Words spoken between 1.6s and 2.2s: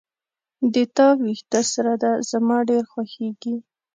سره ده